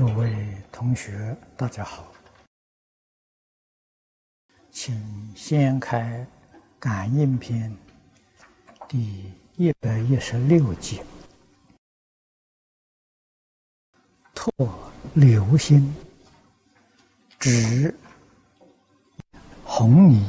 [0.00, 0.34] 诸位
[0.72, 2.10] 同学，大家好，
[4.70, 6.26] 请先开
[6.78, 7.70] 《感应篇》
[8.88, 11.04] 第一百一十六节：
[14.34, 14.50] 拓
[15.12, 15.94] 流星，
[17.38, 17.94] 指
[19.62, 20.26] 红泥，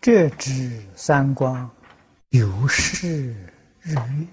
[0.00, 1.70] 这指三光，
[2.30, 3.34] 有是
[3.78, 4.26] 日月。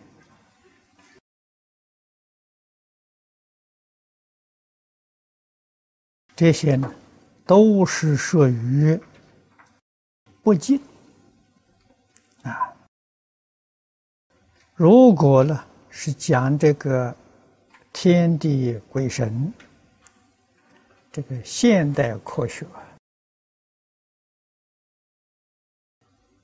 [6.37, 6.93] 这些呢，
[7.47, 8.99] 都是属于
[10.43, 10.79] 不净
[12.43, 12.71] 啊。
[14.75, 17.15] 如果呢是讲这个
[17.91, 19.51] 天地鬼神，
[21.11, 22.67] 这个现代科学，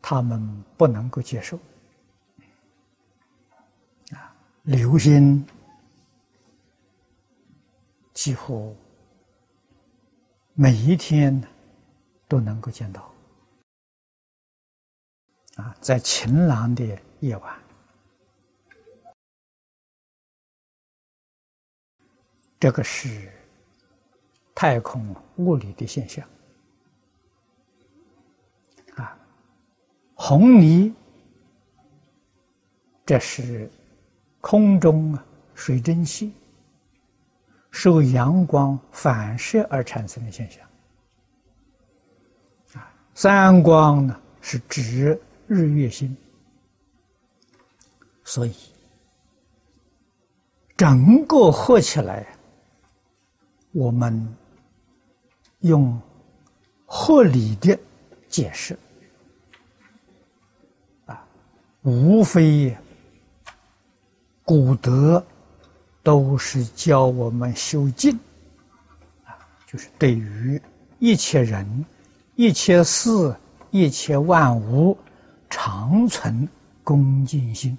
[0.02, 1.56] 他们不能够接受
[4.10, 4.34] 啊。
[4.64, 5.46] 流星
[8.16, 8.76] 几乎。
[10.56, 11.42] 每一天
[12.28, 13.12] 都能够见到
[15.56, 16.86] 啊，在晴朗的
[17.22, 17.60] 夜晚，
[22.60, 23.32] 这个是
[24.54, 26.28] 太空物理的现象
[28.96, 29.18] 啊。
[30.14, 30.94] 红泥，
[33.04, 33.68] 这是
[34.40, 35.18] 空中
[35.56, 36.32] 水蒸气。
[37.76, 40.64] 受阳光反射而产生的现象，
[42.76, 46.16] 啊，三光呢是指日月星，
[48.24, 48.54] 所以
[50.78, 52.38] 整个合起来，
[53.72, 54.36] 我们
[55.62, 56.00] 用
[56.86, 57.78] 合理的
[58.30, 58.78] 解释，
[61.08, 61.26] 啊，
[61.82, 62.78] 无非
[64.46, 65.26] 古德。
[66.04, 68.14] 都是教我们修静，
[69.24, 70.62] 啊，就是对于
[71.00, 71.86] 一切人、
[72.36, 73.34] 一切事、
[73.72, 74.98] 一切万物，
[75.50, 76.46] 常存
[76.84, 77.78] 恭敬心，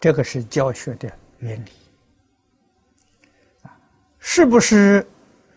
[0.00, 1.08] 这个是教学的
[1.38, 1.70] 原理，
[4.18, 5.06] 是不是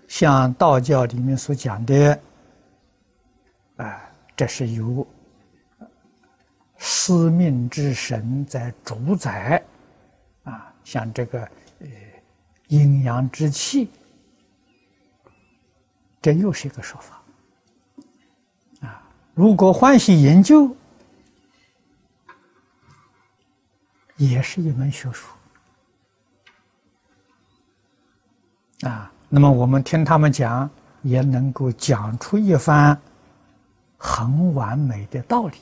[0.07, 2.19] 像道教里面所讲的，
[3.77, 3.99] 啊，
[4.35, 5.05] 这是由。
[6.83, 9.63] 司命之神在主宰，
[10.43, 11.39] 啊，像这个
[11.79, 11.87] 呃
[12.69, 13.87] 阴阳之气，
[16.19, 17.21] 这又是一个说法，
[18.87, 19.03] 啊，
[19.35, 20.75] 如果欢喜研究，
[24.17, 25.27] 也是一门学术，
[28.81, 30.67] 啊，那么我们听他们讲，
[31.03, 32.99] 也能够讲出一番
[33.97, 35.57] 很完美的道理。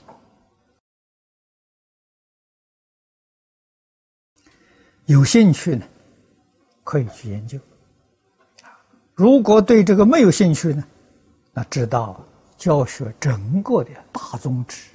[5.10, 5.84] 有兴趣呢，
[6.84, 7.60] 可以去研究。
[9.16, 10.84] 如果对这个没有兴趣呢，
[11.52, 12.24] 那知道
[12.56, 14.92] 教学整个的大宗旨，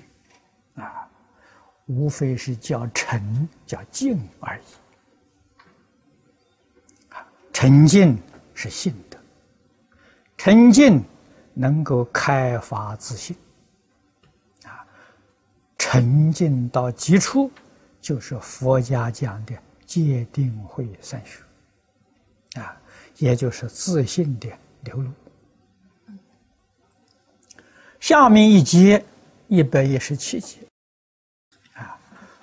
[0.77, 1.11] 啊，
[1.87, 4.63] 无非是叫沉、叫静而已。
[7.13, 8.17] 啊，沉静
[8.55, 9.19] 是性德，
[10.37, 11.03] 沉静
[11.55, 13.37] 能够开发自信。
[14.63, 14.87] 啊，
[15.77, 17.51] 沉静到极处，
[18.01, 19.53] 就是佛家讲的。
[19.87, 22.81] 界定会散学，啊，
[23.19, 24.49] 也就是自信的
[24.83, 25.11] 流露。
[28.01, 29.05] 下面一节
[29.49, 30.59] 一百一十七节，
[31.75, 31.99] 啊，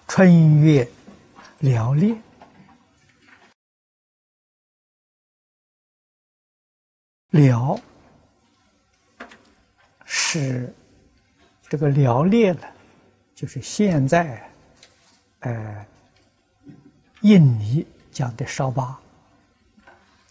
[0.08, 0.88] 春月
[1.62, 2.16] 寥烈，
[7.32, 7.80] 寥
[10.06, 10.74] 是
[11.70, 12.76] 这个寥烈了，
[13.36, 14.52] 就是现在，
[15.40, 15.86] 呃。
[17.22, 19.00] 印尼讲的烧巴，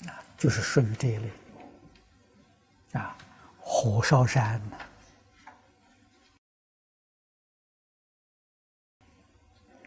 [0.07, 1.31] 啊，就是属于这一类，
[2.93, 3.17] 啊，
[3.61, 4.61] 火烧山，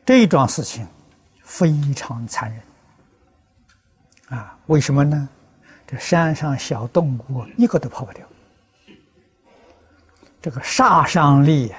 [0.06, 0.88] 这一桩事情
[1.44, 2.64] 非常残忍，
[4.40, 5.28] 啊，为什么呢？
[5.86, 8.26] 这山上小动物一个都跑不掉，
[10.42, 11.74] 这个杀伤力。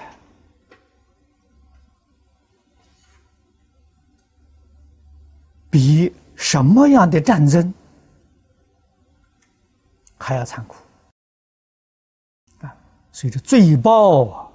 [5.74, 7.74] 比什么样的战争
[10.16, 10.76] 还要残酷
[12.60, 12.72] 啊！
[13.10, 14.48] 所以这罪报啊，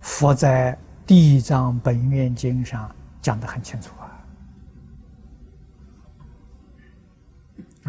[0.00, 0.72] 佛在
[1.04, 2.88] 《地藏本愿经》上
[3.20, 4.06] 讲的很清楚啊！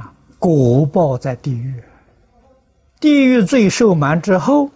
[0.02, 1.84] 啊，果报在地狱，
[3.00, 4.72] 地狱罪受满之后。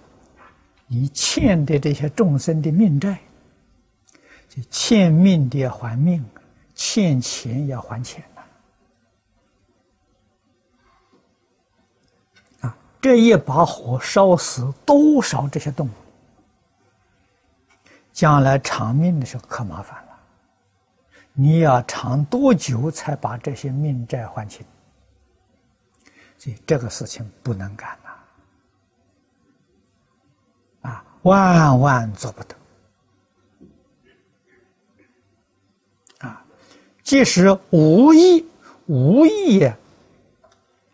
[0.93, 3.17] 你欠的这些众生的命债，
[4.49, 6.21] 就欠命的要还命，
[6.75, 8.41] 欠钱要还钱呐
[12.67, 15.91] 啊，这一把火烧死多少这些动物？
[18.11, 20.19] 将来偿命的时候可麻烦了，
[21.31, 24.65] 你要偿多久才把这些命债还清？
[26.37, 28.10] 所以这个事情不能干呐，啊，
[31.23, 32.55] 万万做不得，
[36.19, 36.43] 啊，
[37.03, 38.45] 即使无意
[38.87, 39.71] 无意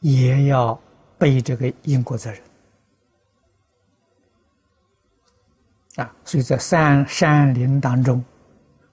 [0.02, 0.80] 也要
[1.18, 2.42] 背这个因果责任。
[5.96, 8.24] 啊，所以在山山林当中，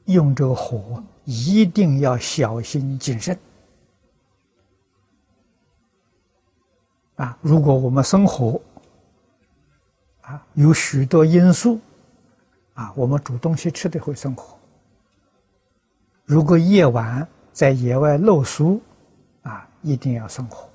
[0.06, 3.38] 用这个火一定要小心谨慎。
[7.16, 8.60] 啊，如果我们生火，
[10.54, 11.81] 有许多因素，
[12.75, 14.58] 啊，我们煮东西吃的会生火。
[16.25, 18.81] 如果夜晚在野外露宿，
[19.42, 20.69] 啊，一定要生火。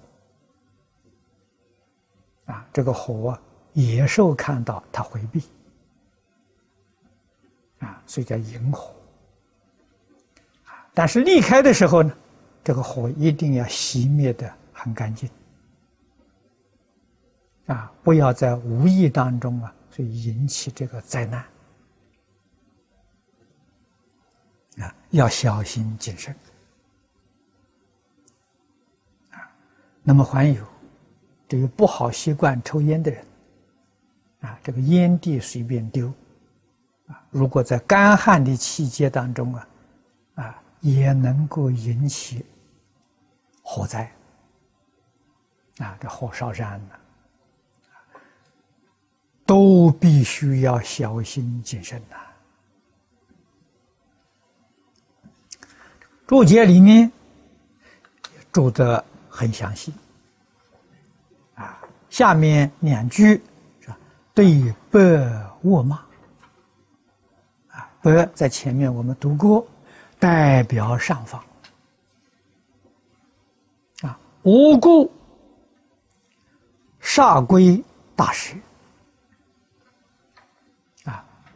[2.46, 3.38] 啊，这个火
[3.74, 5.44] 野兽看到它回避。
[7.80, 8.94] 啊，所以叫引火。
[10.94, 12.14] 但是离开的时候呢，
[12.64, 15.30] 这个火一定要熄灭的很干净。
[17.70, 21.46] 啊，不要在无意当中啊，所以引起这个灾难。
[24.80, 26.36] 啊，要小心谨慎。
[29.30, 29.38] 啊，
[30.02, 30.66] 那么还有
[31.48, 33.24] 这个不好习惯抽烟的人，
[34.42, 36.08] 啊，这个烟蒂随便丢。
[37.08, 39.68] 啊如果在干旱的期间当中啊，
[40.36, 42.44] 啊，也能够引起
[43.62, 44.12] 火灾，
[45.78, 46.96] 啊，这火烧山呢，
[49.60, 52.16] 都必须要小心谨慎呐。
[56.26, 57.12] 注解里面
[58.54, 59.94] 注的很详细，
[61.56, 61.78] 啊，
[62.10, 63.42] 下面两句
[63.82, 63.92] 是？
[64.34, 64.98] 对白
[65.64, 66.00] 恶骂。
[68.02, 69.68] 白在前面我们读过，
[70.20, 71.44] 代表上方
[74.04, 75.12] 啊，无故
[77.02, 77.84] 煞归
[78.16, 78.56] 大师，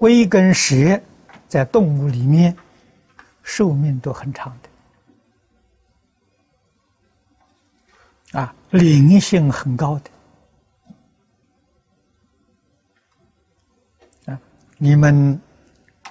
[0.03, 1.00] 龟跟蛇
[1.47, 2.53] 在动物里面
[3.41, 4.53] 寿命都很长
[8.33, 9.97] 的啊，灵性很高
[14.25, 14.38] 的啊，
[14.77, 15.39] 你们。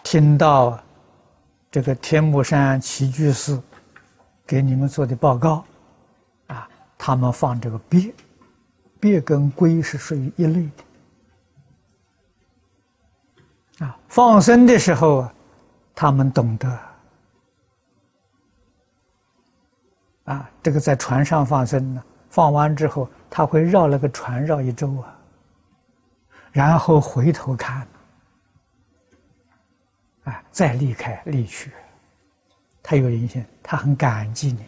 [0.04, 0.82] 听到
[1.70, 3.58] 这个天目山齐居士
[4.44, 5.64] 给你们做的报告，
[6.48, 6.68] 啊，
[6.98, 8.12] 他们放这个鳖，
[9.00, 10.84] 鳖跟龟是属于一类的，
[13.78, 15.28] 啊，放生的时候，
[15.94, 16.78] 他们懂得，
[20.24, 25.18] 啊，这个在船上放生呢，放完之后，他会绕那个船绕一周啊，
[26.50, 27.86] 然后回头看。
[30.24, 31.72] 啊，再离开离去，
[32.80, 34.64] 他有灵性，他很感激你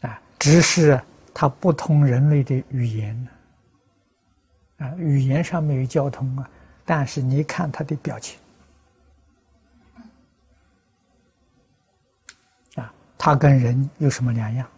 [0.00, 1.00] 啊，只是
[1.32, 3.30] 他不通人类的语言呢
[4.78, 6.50] 啊，语言上没有交通啊，
[6.84, 8.38] 但是你看他的表情，
[12.74, 14.68] 啊，他跟人有什么两样？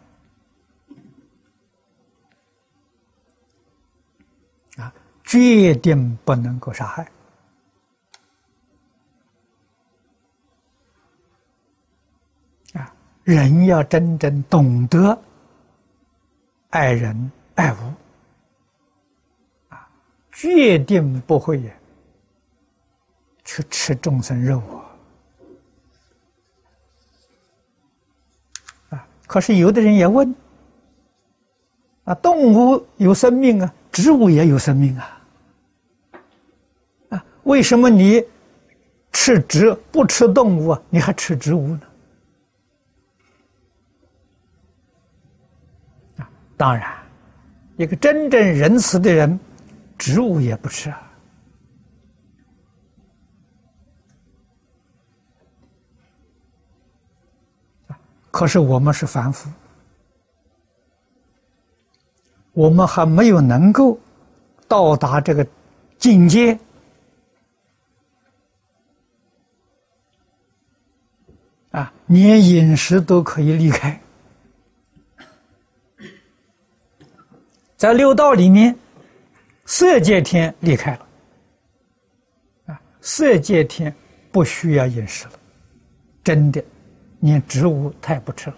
[4.77, 4.93] 啊，
[5.25, 7.03] 决定不能够杀害。
[12.75, 12.93] 啊
[13.25, 15.19] 人要真正懂得
[16.71, 17.86] 爱人爱物，
[20.37, 21.59] 决定不会
[23.43, 24.85] 去吃众生肉啊！
[28.91, 30.35] 啊可是有的人也问：
[32.05, 35.23] 啊，动物有生命啊，植物也有生命啊，
[37.09, 38.23] 啊，为什么你
[39.13, 40.83] 吃植不吃动物啊？
[40.91, 41.81] 你还吃植物呢？
[46.19, 46.29] 啊
[46.59, 46.95] 当然，
[47.79, 49.41] 一个真正仁慈的人，
[49.99, 51.03] 植物也不吃啊。
[58.31, 59.49] 可是我们是凡夫，
[62.53, 63.99] 我们还没有能够
[64.69, 65.47] 到达这个
[65.97, 66.59] 境界
[71.71, 73.99] 啊，连饮食都可以离开。
[77.79, 78.79] 在六道里面，
[79.67, 81.07] 色界天离开了，
[82.67, 83.93] 啊，色界天
[84.31, 85.33] 不需要饮食了，
[86.23, 86.65] 真的，
[87.21, 88.57] 连植物它也不吃了，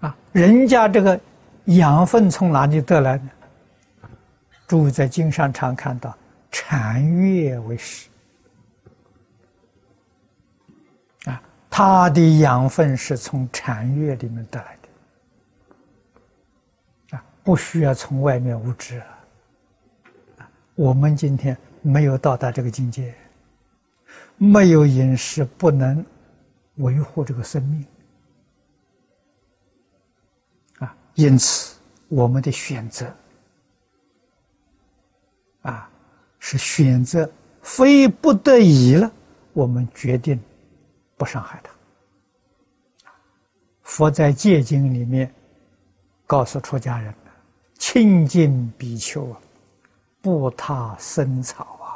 [0.00, 1.20] 啊，人家这个
[1.64, 3.30] 养分从哪里得来呢？
[4.68, 6.16] 诸位在经上常看到
[6.50, 8.08] 禅悦为食，
[11.24, 14.75] 啊，它的养分是从禅悦里面得来的。
[17.46, 19.00] 不需要从外面物质！
[20.74, 23.14] 我们今天没有到达这个境界，
[24.36, 26.04] 没有饮食不能
[26.78, 27.86] 维护这个生命
[30.80, 30.92] 啊！
[31.14, 31.76] 因此，
[32.08, 33.14] 我们的选择
[35.62, 35.88] 啊，
[36.40, 37.30] 是选择
[37.62, 39.08] 非不得已了，
[39.52, 40.42] 我们决定
[41.16, 41.70] 不伤害他。
[43.84, 45.32] 佛在戒经里面
[46.26, 47.14] 告诉出家人。
[47.78, 49.40] 清净比丘啊，
[50.22, 51.88] 不踏生草啊！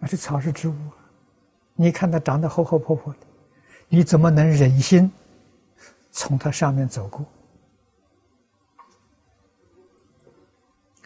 [0.00, 0.74] 啊，这草是植物，
[1.74, 3.18] 你看它长得厚厚破破的，
[3.88, 5.10] 你怎么能忍心
[6.10, 7.24] 从它上面走过？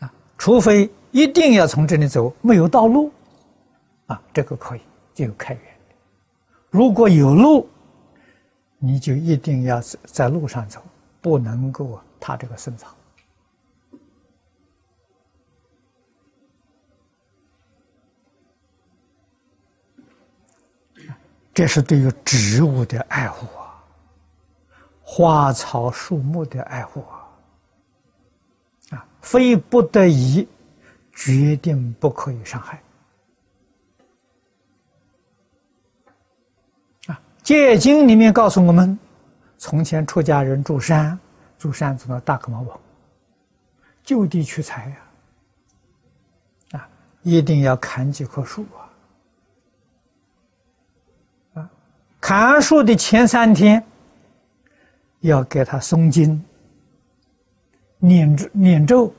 [0.01, 3.11] 啊，除非一定要从这里走，没有道路，
[4.07, 4.81] 啊，这个可以
[5.15, 5.63] 就开源。
[6.71, 7.69] 如果有路，
[8.79, 10.83] 你就一定要在路上走，
[11.23, 12.05] 不能够啊。
[12.21, 12.95] 他这个生草，
[21.55, 23.83] 这是对于植物的爱护啊，
[25.01, 27.29] 花草树木的爱护啊，
[28.91, 30.47] 啊，非不得已，
[31.13, 32.83] 决定不可以伤害。
[37.07, 38.99] 啊，《戒经》里面告诉我们，
[39.57, 41.19] 从前出家人住山。
[41.59, 42.79] 住山子的大格毛王，
[44.03, 44.97] 就地取材呀！
[46.79, 46.89] 啊，
[47.23, 48.93] 一定要砍几棵树啊！
[51.61, 51.71] 啊，
[52.21, 53.83] 砍树的前三天，
[55.21, 56.45] 要给他诵经、
[57.99, 59.15] 念咒、念咒，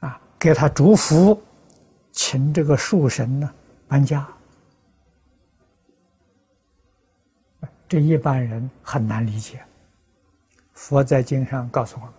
[0.00, 1.40] 啊，给他祝福，
[2.10, 3.48] 请这个树神呢
[3.86, 4.26] 搬家。
[7.90, 9.60] 这一般人很难理解。
[10.74, 12.14] 佛在经上告诉我们，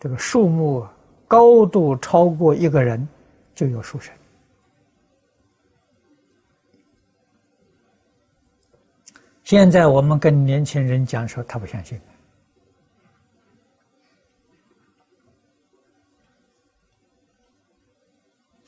[0.00, 0.84] 这个树木
[1.28, 3.08] 高度超过一个人，
[3.54, 4.12] 就有树神。
[9.44, 12.00] 现在我们跟年轻人讲说，他不相信。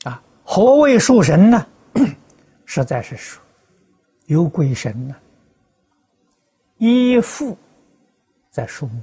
[0.03, 1.67] 啊，何谓树神呢？
[2.65, 3.43] 实在是说，
[4.27, 5.13] 有鬼神呢。
[6.83, 7.57] 依附
[8.51, 9.01] 在树木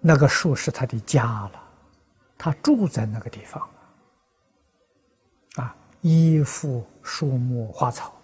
[0.00, 1.62] 那个树是他的家了，
[2.38, 3.68] 他住在那个地方
[5.56, 8.14] 啊，依附树木花草，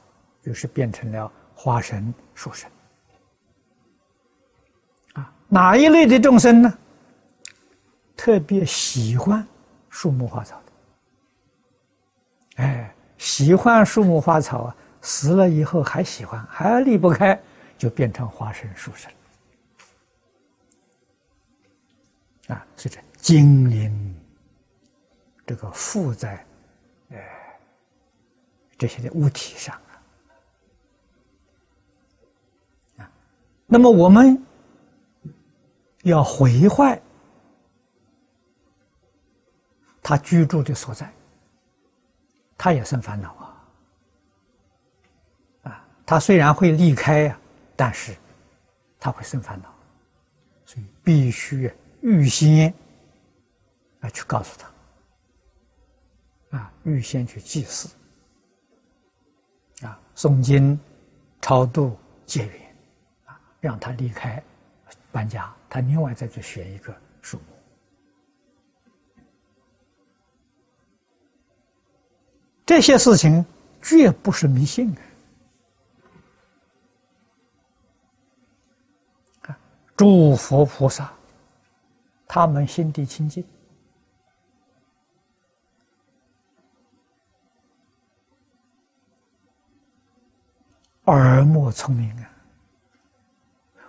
[0.40, 2.70] 就是变成了花神、树神
[5.12, 5.30] 啊。
[5.48, 6.78] 哪一类的众生呢？
[8.16, 9.46] 特别喜欢
[9.90, 10.72] 树木花草的，
[12.62, 12.94] 哎。
[13.20, 17.38] 喜欢树木花草啊，死了以后还喜欢，还离不开，
[17.76, 19.12] 就变成花生树神
[22.48, 24.16] 啊，是这精灵，
[25.46, 26.42] 这个附在，
[27.10, 27.18] 呃，
[28.78, 29.78] 这些的物体上
[32.96, 33.10] 啊，啊，
[33.66, 34.42] 那么我们
[36.04, 36.98] 要毁坏
[40.02, 41.12] 他居住的所在。
[42.62, 43.64] 他也生烦恼啊！
[45.62, 47.38] 啊，他虽然会离开呀，
[47.74, 48.14] 但是
[48.98, 49.74] 他会生烦恼，
[50.66, 52.70] 所以必须预先
[54.00, 54.60] 啊去告诉
[56.50, 57.88] 他，啊，预先去祭祀，
[59.80, 60.78] 啊，诵经、
[61.40, 62.76] 超度、结缘，
[63.24, 64.42] 啊，让他离开、
[65.10, 67.44] 搬家，他另外再去选一个树木。
[72.70, 73.44] 这些事情
[73.82, 74.96] 绝不是迷信
[79.42, 79.58] 啊！
[79.96, 81.12] 诸佛菩萨，
[82.28, 83.44] 他们心地清净，
[91.06, 92.30] 耳目聪明啊！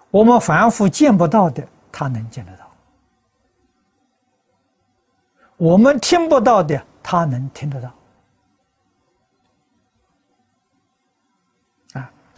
[0.10, 2.66] 我们凡夫见不到的，他能见得到；
[5.58, 7.94] 我们听不到的，他能听得到。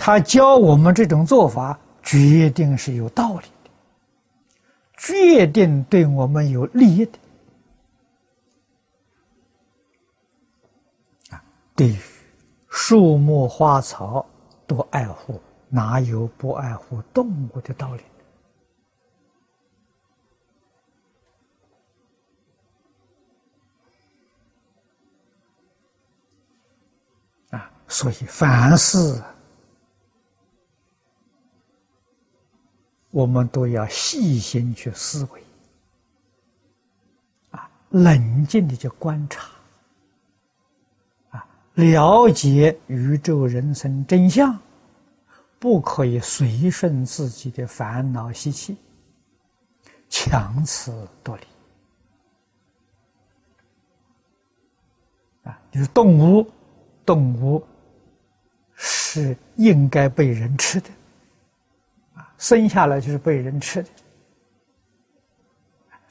[0.06, 3.70] 他教我们这种做法，决定是有道理的，
[4.98, 7.18] 决定对我们有利益的。
[11.30, 11.42] 啊，
[11.74, 11.98] 对于
[12.68, 14.26] 树木花草
[14.68, 18.04] 都爱护，哪有不爱护动物的道理？
[27.52, 29.24] 啊，所以凡事。
[33.14, 35.44] 我们都要细心去思维，
[37.52, 39.52] 啊，冷静的去观察，
[41.30, 44.58] 啊，了解宇宙人生真相，
[45.60, 48.76] 不可以随顺自己的烦恼习气，
[50.10, 51.44] 强词夺理。
[55.44, 56.52] 啊，就是动物，
[57.06, 57.64] 动物
[58.74, 60.90] 是应该被人吃的。
[62.44, 63.90] 生下来就是被人吃的，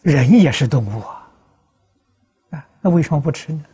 [0.01, 1.31] 人也是动物啊，
[2.53, 3.65] 啊，那为什么不吃呢？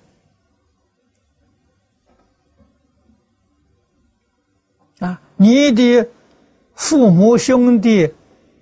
[4.98, 6.04] 啊，你的
[6.74, 8.12] 父母、兄弟、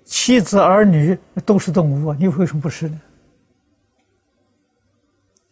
[0.05, 3.01] 妻子、儿女都是动物啊，你为什么不吃呢？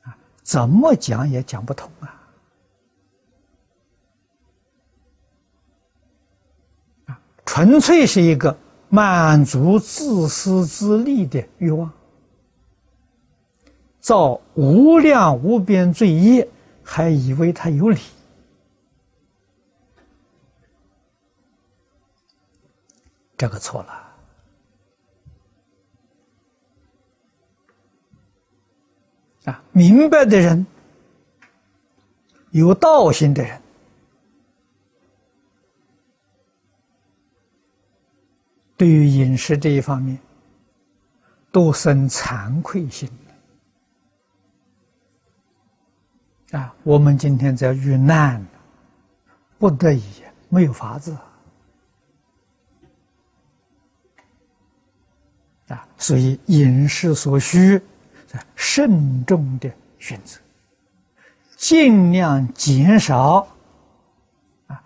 [0.04, 2.25] 啊，怎么讲也讲不通啊。
[7.46, 8.58] 纯粹是一个
[8.90, 11.92] 满足自私自利的欲望，
[14.00, 16.48] 造无量无边罪业，
[16.84, 18.00] 还以为他有理，
[23.38, 24.02] 这个错了。
[29.46, 30.66] 啊，明白的人，
[32.50, 33.62] 有道心的人。
[38.78, 40.20] 对于饮食这一方面，
[41.52, 43.10] 都生惭愧心
[46.52, 46.76] 啊！
[46.84, 48.46] 我们今天在遇难，
[49.58, 50.04] 不得已，
[50.50, 51.18] 没有法子
[55.70, 55.88] 啊！
[55.98, 57.82] 所以饮食所需，
[58.56, 60.38] 慎重的选择，
[61.56, 63.48] 尽量减少
[64.68, 64.84] 啊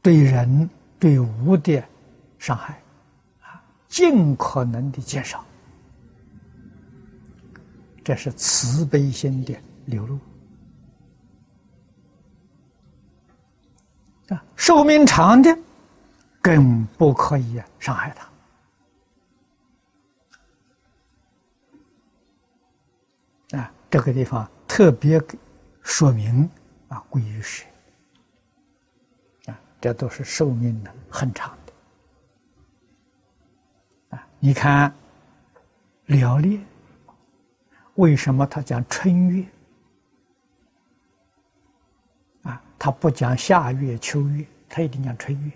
[0.00, 1.82] 对人对物的。
[2.40, 2.82] 伤害，
[3.42, 5.44] 啊，尽可能的减少，
[8.02, 10.18] 这是慈悲心的流露。
[14.34, 15.54] 啊，寿命长的
[16.40, 18.10] 更不可以伤害
[23.50, 23.58] 他。
[23.58, 25.22] 啊，这个地方特别
[25.82, 26.48] 说明
[26.88, 27.66] 啊，归于谁？
[29.44, 31.54] 啊，这都是寿命的很长。
[34.42, 34.90] 你看，
[36.06, 36.58] 辽烈
[37.96, 39.44] 为什么他讲春月
[42.44, 42.62] 啊？
[42.78, 45.52] 他不讲夏月、秋月，他一定讲春月。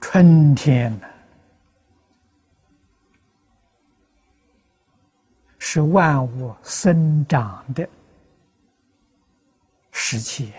[0.00, 1.06] 春天呢，
[5.58, 7.86] 是万物生长的
[9.92, 10.50] 时期，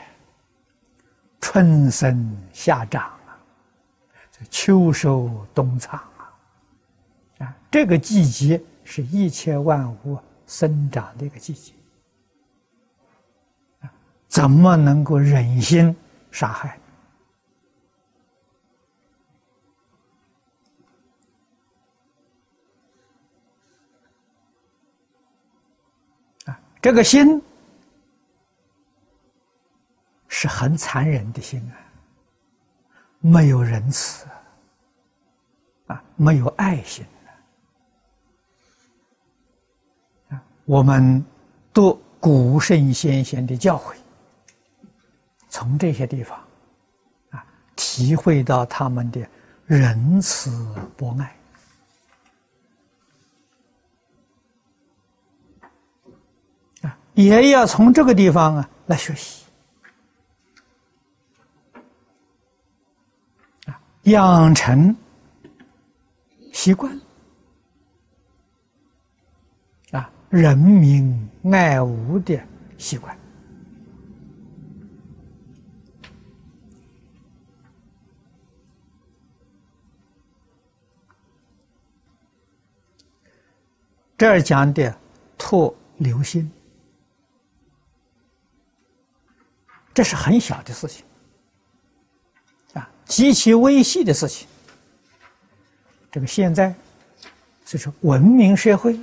[1.42, 3.12] 春生夏长。
[4.50, 6.34] 秋收冬藏啊，
[7.40, 11.74] 啊，这个季节是一切万物生长的一个季节，
[13.82, 13.92] 啊，
[14.28, 15.96] 怎么能够忍心
[16.32, 16.80] 杀害？
[26.46, 27.42] 啊，这个心
[30.28, 31.85] 是很残忍的心啊。
[33.28, 34.28] 没有仁慈
[35.88, 37.04] 啊，没有爱心
[40.30, 40.40] 啊！
[40.66, 41.26] 我们
[41.74, 43.96] 读古圣先贤的教诲，
[45.50, 46.40] 从这些地方
[47.32, 47.44] 啊，
[47.76, 49.28] 体会到他们的
[49.66, 50.52] 仁慈
[50.96, 51.36] 博爱
[56.88, 59.45] 啊，也要从这个地方啊来学习。
[64.06, 64.96] 养成
[66.54, 66.92] 习惯
[69.92, 72.40] 啊，人民爱物的
[72.78, 73.18] 习惯。
[84.18, 84.98] 这儿讲的
[85.38, 86.50] 拓留心
[89.94, 91.05] 这是很小的事情，
[93.06, 94.48] 极其微细的事情。
[96.12, 96.74] 这个现在，
[97.66, 98.98] 就是文明社会，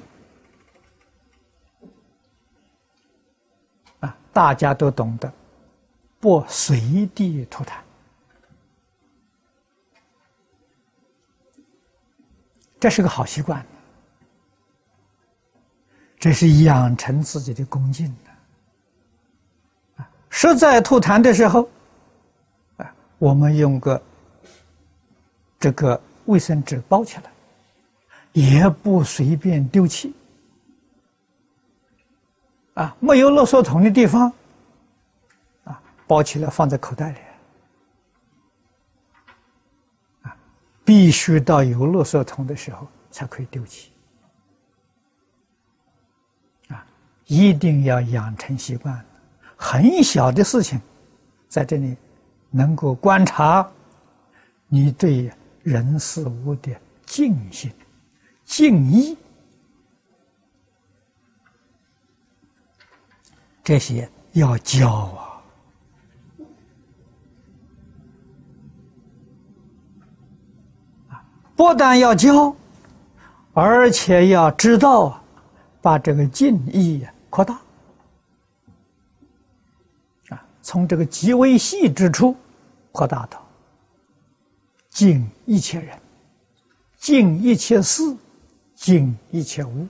[4.00, 5.30] 啊，大家都懂得
[6.18, 7.72] 不随地吐痰，
[12.80, 13.64] 这是个好习惯，
[16.18, 20.02] 这是养成自己的恭敬的。
[20.02, 21.68] 啊，实在吐痰的时候，
[23.22, 24.02] 我们用个
[25.60, 26.00] 这个。
[26.26, 27.24] 卫生纸包起来，
[28.32, 30.14] 也不随便丢弃。
[32.74, 34.32] 啊，没有垃圾桶的地方，
[35.64, 37.18] 啊，包起来放在口袋里。
[40.22, 40.36] 啊，
[40.84, 43.90] 必须到有垃圾桶的时候才可以丢弃。
[46.68, 46.86] 啊，
[47.26, 49.04] 一定要养成习惯，
[49.56, 50.80] 很小的事情，
[51.48, 51.96] 在这里
[52.52, 53.68] 能够观察
[54.68, 55.32] 你对。
[55.64, 57.70] 人事物的敬心、
[58.44, 59.16] 敬意，
[63.62, 65.38] 这些要教啊！
[71.10, 72.56] 啊，不但要教，
[73.52, 75.22] 而且要知道
[75.80, 77.54] 把这个敬意扩大
[80.30, 82.34] 啊，从这个极微细之处
[82.92, 83.44] 扩大到。
[84.90, 85.98] 敬一切人，
[86.98, 88.02] 敬一切事，
[88.74, 89.88] 敬一切物。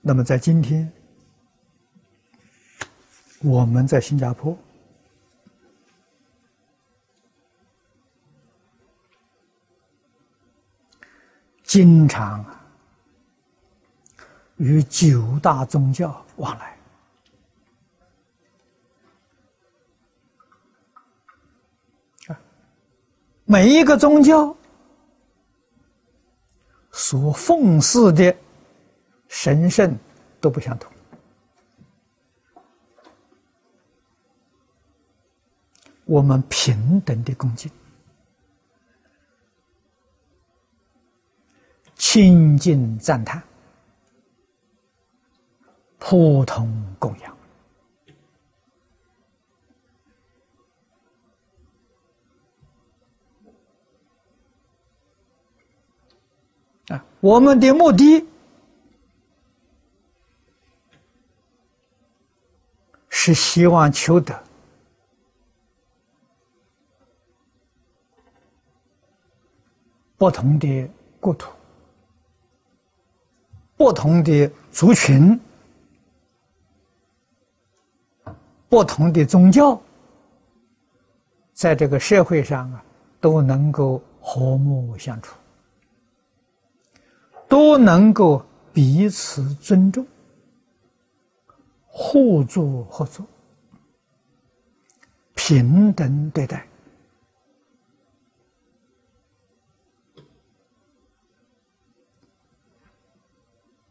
[0.00, 0.92] 那么，在今天，
[3.40, 4.58] 我们在新加坡，
[11.62, 12.44] 经常
[14.56, 16.73] 与九大宗教往来。
[23.54, 24.56] 每一个宗教
[26.90, 28.36] 所奉祀的
[29.28, 29.96] 神圣
[30.40, 30.90] 都不相同，
[36.04, 37.70] 我们平等的恭敬、
[41.94, 43.40] 亲近赞叹、
[46.00, 47.43] 普通供养。
[57.24, 58.22] 我们的目的
[63.08, 64.38] 是希望求得
[70.18, 70.86] 不同的
[71.18, 71.50] 国土、
[73.74, 75.40] 不同的族群、
[78.68, 79.80] 不同的宗教，
[81.54, 82.84] 在这个社会上啊，
[83.18, 85.34] 都能够和睦相处。
[87.54, 90.04] 都能够彼此尊重、
[91.86, 93.24] 互助合作、
[95.36, 96.66] 平等对待，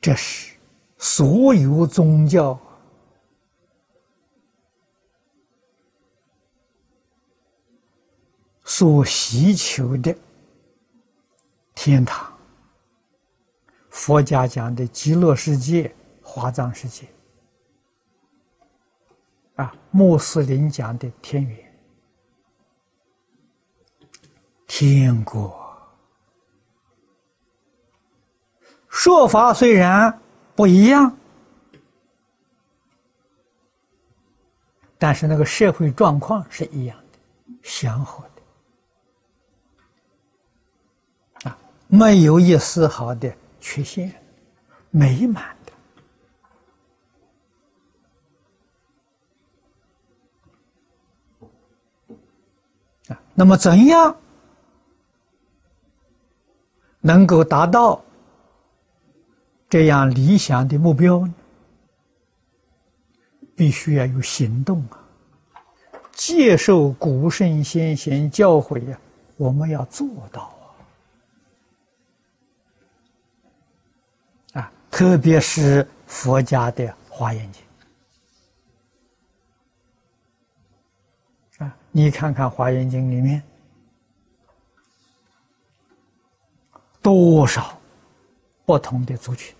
[0.02, 0.58] 这是
[0.97, 2.60] 所有宗教
[8.65, 10.13] 所希求的
[11.73, 12.33] 天堂。
[14.05, 17.07] 佛家讲的极乐世界、华藏世界，
[19.55, 21.57] 啊，穆斯林讲的天园、
[24.67, 25.57] 天国，
[28.89, 30.19] 说法虽然
[30.53, 31.17] 不一样，
[34.97, 37.19] 但是那个社会状况是一样的，
[37.63, 38.25] 祥和
[41.41, 43.33] 的，啊，没有一丝毫的。
[43.65, 44.13] 缺陷，
[44.91, 45.56] 美满
[53.08, 53.21] 的啊。
[53.34, 54.13] 那么，怎样
[56.99, 58.04] 能够达到
[59.69, 61.34] 这样理想的目标呢？
[63.56, 64.99] 必须要有行动啊！
[66.12, 68.99] 接受古圣先贤教诲呀，
[69.38, 70.54] 我们要做到。
[74.93, 77.63] 特别是佛家的华严经。
[81.58, 83.41] 啊，你看看华严经里面。
[87.01, 87.75] 多少
[88.65, 89.56] 不同的族群？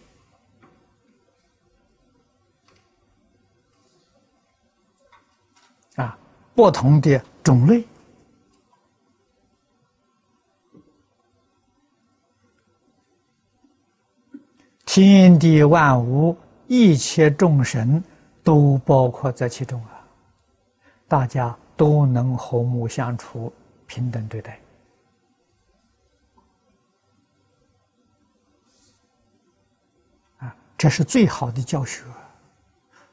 [5.96, 6.16] 啊，
[6.54, 7.84] 不同的种类。
[14.96, 18.04] 天地万物，一切众神
[18.44, 20.06] 都包括在其中啊！
[21.08, 23.52] 大家都能和睦相处，
[23.88, 24.60] 平等对待。
[30.38, 32.04] 啊这是最好的教学，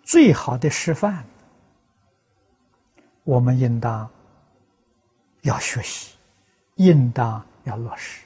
[0.03, 1.25] 最好的示范。
[3.25, 4.07] 我们应当
[5.41, 6.15] 要学习，
[6.75, 8.21] 应当要落实。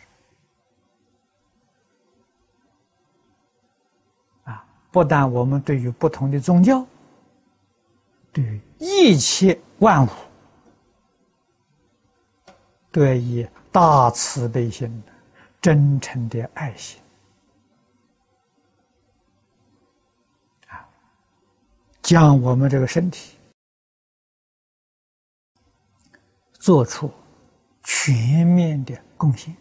[4.94, 6.86] 不但我们对于不同的宗教，
[8.32, 10.10] 对于一切万物，
[12.92, 15.02] 都要以大慈悲心、
[15.60, 17.00] 真诚的爱心。
[22.00, 23.36] 将我们这个身体
[26.52, 27.10] 做出
[27.82, 29.56] 全面的贡献，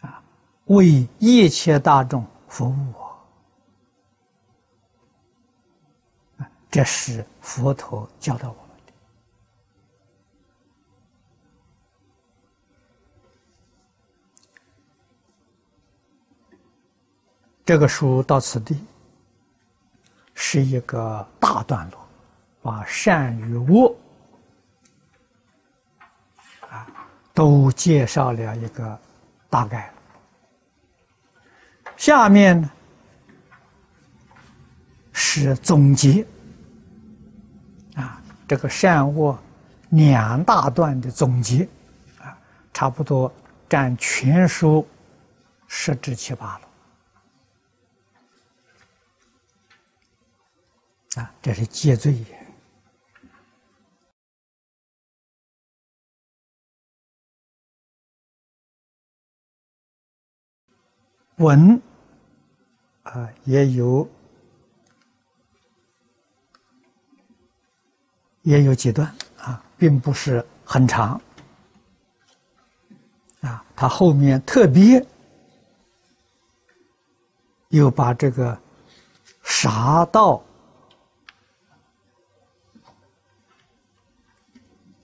[0.00, 0.22] 啊，
[0.66, 2.99] 为一切大众服务，
[6.70, 8.92] 这是佛陀教导我们的。
[17.64, 18.78] 这个书到此地。
[20.42, 22.08] 是一个大段落，
[22.62, 23.94] 把善与恶
[26.62, 26.88] 啊
[27.34, 28.98] 都介绍了一个
[29.50, 29.92] 大概。
[31.94, 32.70] 下面呢
[35.12, 36.26] 是总结，
[38.50, 39.38] 这个善恶
[39.90, 41.68] 两大段的总结
[42.18, 42.36] 啊，
[42.74, 43.32] 差不多
[43.68, 44.84] 占全书
[45.68, 46.68] 十之七八了。
[51.22, 52.24] 啊，这是戒罪。
[61.36, 61.80] 文
[63.04, 64.10] 啊，也有
[68.42, 71.20] 也有几段啊，并不是很长
[73.40, 73.64] 啊。
[73.76, 75.04] 他后面特别
[77.68, 78.58] 又把这个
[79.42, 80.42] 杀道。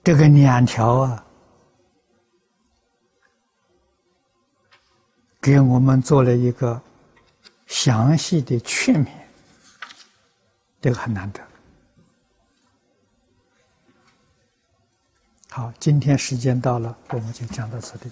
[0.03, 1.25] 这个两条啊，
[5.41, 6.81] 给我们做了一个
[7.65, 9.09] 详细的劝勉，
[10.79, 11.46] 这个很难得。
[15.57, 18.11] 好，今天时间到了，我们就讲到此地。